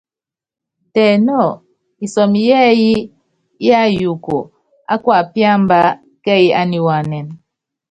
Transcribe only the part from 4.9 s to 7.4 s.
á kuapíámbá kɛ́ɛ́yí ániwáánɛn.